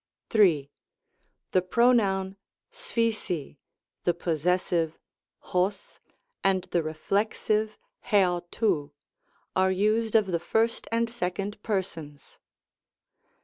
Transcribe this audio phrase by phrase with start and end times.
[0.31, 0.71] 3.
[1.51, 2.35] The pronoun
[2.73, 3.57] acplocy
[4.03, 4.97] the possessive
[5.43, 5.99] oq,
[6.43, 7.77] and the reflexive
[8.07, 8.93] iavrov^
[9.55, 12.39] are used of the first and second per sons.